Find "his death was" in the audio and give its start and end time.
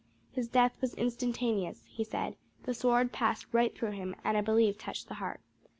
0.31-0.95